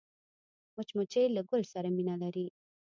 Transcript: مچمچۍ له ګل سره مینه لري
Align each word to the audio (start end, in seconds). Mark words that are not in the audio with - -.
مچمچۍ 0.75 1.25
له 1.35 1.41
ګل 1.49 1.61
سره 1.73 1.89
مینه 1.95 2.15
لري 2.23 2.47